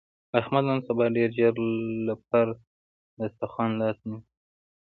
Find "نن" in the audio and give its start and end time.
0.69-0.79